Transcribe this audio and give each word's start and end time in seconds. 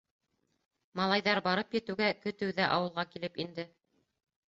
Малайҙар 1.01 1.43
барып 1.49 1.79
етеүгә, 1.81 2.09
көтөү 2.25 2.59
ҙә 2.63 2.73
ауылға 2.79 3.09
килеп 3.15 3.43
инде. 3.47 3.71